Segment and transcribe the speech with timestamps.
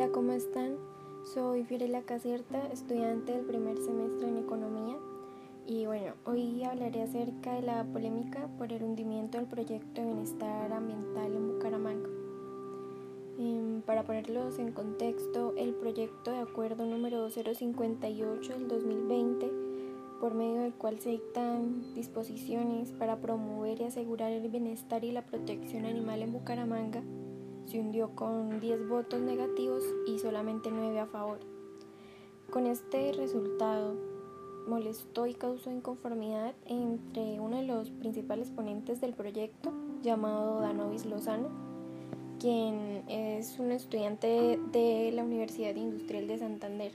[0.00, 0.76] Hola, ¿cómo están?
[1.24, 4.96] Soy Fiorella Cacierta, estudiante del primer semestre en Economía.
[5.66, 10.72] Y bueno, hoy hablaré acerca de la polémica por el hundimiento del proyecto de bienestar
[10.72, 12.08] ambiental en Bucaramanga.
[13.40, 19.50] Em, para ponerlos en contexto, el proyecto de acuerdo número 058 del 2020,
[20.20, 25.26] por medio del cual se dictan disposiciones para promover y asegurar el bienestar y la
[25.26, 27.02] protección animal en Bucaramanga,
[27.68, 31.38] se hundió con 10 votos negativos y solamente 9 a favor.
[32.50, 33.94] Con este resultado
[34.66, 39.72] molestó y causó inconformidad entre uno de los principales ponentes del proyecto,
[40.02, 41.48] llamado Danovis Lozano,
[42.40, 46.92] quien es un estudiante de la Universidad Industrial de Santander.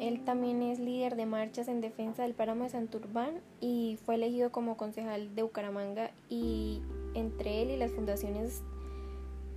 [0.00, 4.50] él también es líder de marchas en defensa del páramo de Santurbán y fue elegido
[4.52, 6.80] como concejal de Bucaramanga y
[7.14, 8.62] entre él y las fundaciones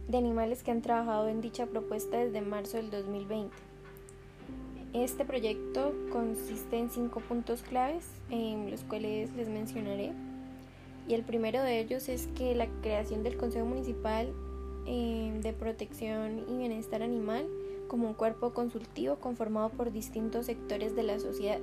[0.07, 3.55] de animales que han trabajado en dicha propuesta desde marzo del 2020.
[4.93, 10.11] Este proyecto consiste en cinco puntos claves, en los cuales les mencionaré.
[11.07, 14.33] Y el primero de ellos es que la creación del Consejo Municipal
[14.85, 17.47] eh, de Protección y Bienestar Animal
[17.87, 21.59] como un cuerpo consultivo conformado por distintos sectores de la sociedad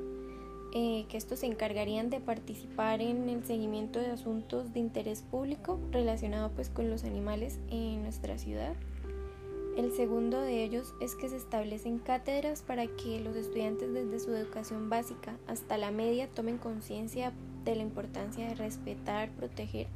[0.75, 5.81] eh, que estos se encargarían de participar en el seguimiento de asuntos de interés público
[5.91, 8.75] relacionados pues con los animales en nuestra ciudad.
[9.79, 14.35] El segundo de ellos es que se establecen cátedras para que los estudiantes desde su
[14.35, 17.33] educación básica hasta la media tomen conciencia
[17.65, 19.87] de la importancia de respetar, proteger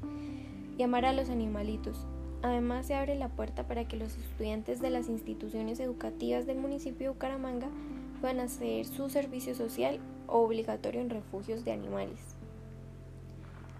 [0.78, 2.06] y amar a los animalitos.
[2.42, 7.08] Además se abre la puerta para que los estudiantes de las instituciones educativas del municipio
[7.08, 7.68] de Bucaramanga
[8.22, 12.20] puedan hacer su servicio social obligatorio en refugios de animales.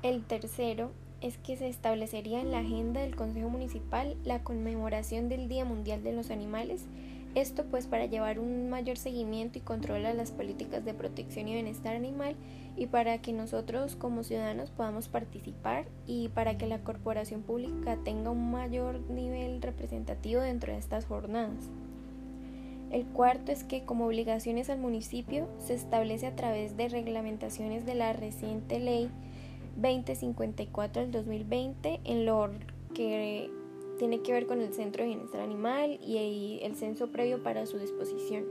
[0.03, 0.91] El tercero
[1.21, 6.03] es que se establecería en la agenda del Consejo Municipal la conmemoración del Día Mundial
[6.03, 6.87] de los Animales,
[7.37, 11.55] esto pues para llevar un mayor seguimiento y control a las políticas de protección y
[11.55, 12.35] bienestar animal
[12.77, 18.31] y para que nosotros como ciudadanos podamos participar y para que la corporación pública tenga
[18.31, 21.71] un mayor nivel representativo dentro de estas jornadas.
[22.93, 27.95] El cuarto es que como obligaciones al municipio se establece a través de reglamentaciones de
[27.95, 29.11] la reciente ley
[29.77, 32.51] 2054 del 2020 en lo
[32.95, 33.51] que
[33.99, 37.79] tiene que ver con el Centro de Bienestar Animal y el censo previo para su
[37.79, 38.45] disposición.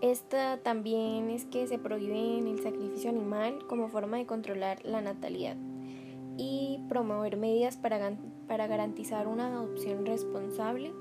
[0.00, 5.56] Esta también es que se prohíbe el sacrificio animal como forma de controlar la natalidad
[6.36, 8.12] y promover medidas para,
[8.48, 10.92] para garantizar una adopción responsable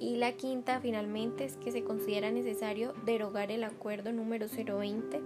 [0.00, 5.20] y la quinta, finalmente, es que se considera necesario derogar el acuerdo número 020,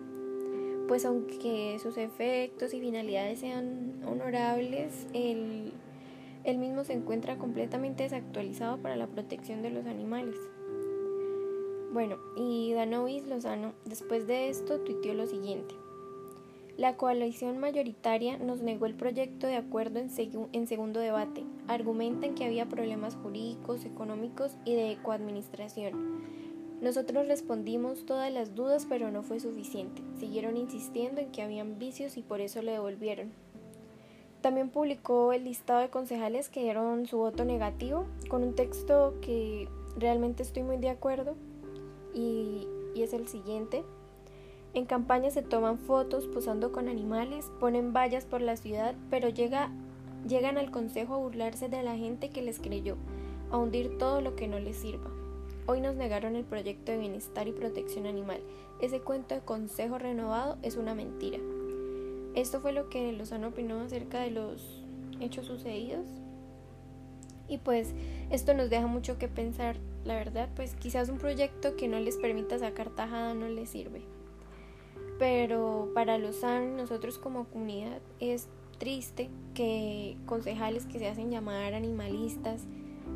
[0.89, 5.73] pues aunque sus efectos y finalidades sean honorables, el,
[6.59, 10.37] mismo se encuentra completamente desactualizado para la protección de los animales.
[11.93, 15.75] Bueno, y Danovis Lozano, después de esto, tuiteó lo siguiente.
[16.79, 21.45] La coalición mayoritaria nos negó el proyecto de acuerdo en, segundo debate.
[21.69, 26.23] Argumentan que había problemas jurídicos, económicos y de coadministración.
[26.81, 30.03] Nosotros respondimos todas las dudas, pero no fue suficiente.
[30.19, 33.33] Siguieron insistiendo en que habían vicios y por eso le devolvieron.
[34.41, 39.69] También publicó el listado de concejales que dieron su voto negativo con un texto que
[39.97, 41.37] realmente estoy muy de acuerdo
[42.15, 43.85] y, y es el siguiente.
[44.75, 49.71] En campaña se toman fotos posando con animales, ponen vallas por la ciudad, pero llega,
[50.27, 52.97] llegan al consejo a burlarse de la gente que les creyó,
[53.51, 55.11] a hundir todo lo que no les sirva.
[55.67, 58.41] Hoy nos negaron el proyecto de bienestar y protección animal.
[58.81, 61.39] Ese cuento de consejo renovado es una mentira.
[62.35, 64.83] Esto fue lo que Lozano opinó acerca de los
[65.21, 66.07] hechos sucedidos.
[67.47, 67.93] Y pues
[68.31, 72.17] esto nos deja mucho que pensar, la verdad, pues quizás un proyecto que no les
[72.17, 74.01] permita sacar tajada no les sirve
[75.23, 81.75] pero para los SAN, nosotros como comunidad, es triste que concejales que se hacen llamar
[81.75, 82.67] animalistas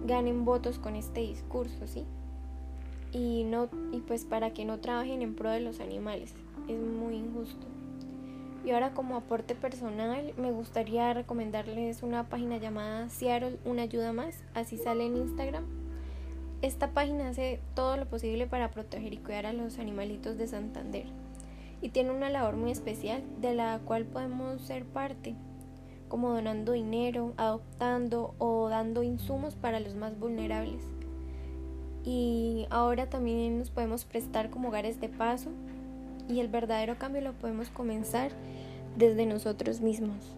[0.06, 2.05] ganen votos con este discurso, ¿sí?
[3.11, 6.32] Y, no, y pues para que no trabajen en pro de los animales.
[6.69, 7.67] Es muy injusto.
[8.64, 14.44] Y ahora como aporte personal me gustaría recomendarles una página llamada Seattle Una Ayuda Más,
[14.55, 15.64] así sale en Instagram.
[16.62, 21.25] Esta página hace todo lo posible para proteger y cuidar a los animalitos de Santander
[21.81, 25.34] y tiene una labor muy especial de la cual podemos ser parte,
[26.08, 30.82] como donando dinero, adoptando o dando insumos para los más vulnerables.
[32.05, 35.50] Y ahora también nos podemos prestar como hogares de paso
[36.28, 38.31] y el verdadero cambio lo podemos comenzar
[38.96, 40.37] desde nosotros mismos.